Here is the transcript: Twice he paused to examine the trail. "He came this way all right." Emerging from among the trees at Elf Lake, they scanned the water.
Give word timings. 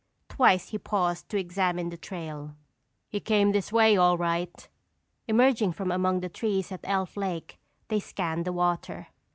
Twice 0.29 0.69
he 0.69 0.79
paused 0.79 1.29
to 1.29 1.37
examine 1.37 1.89
the 1.89 1.95
trail. 1.95 2.55
"He 3.07 3.19
came 3.19 3.51
this 3.51 3.71
way 3.71 3.95
all 3.95 4.17
right." 4.17 4.67
Emerging 5.27 5.73
from 5.73 5.91
among 5.91 6.21
the 6.21 6.27
trees 6.29 6.71
at 6.71 6.81
Elf 6.85 7.15
Lake, 7.15 7.59
they 7.87 7.99
scanned 7.99 8.45
the 8.45 8.51
water. 8.53 9.09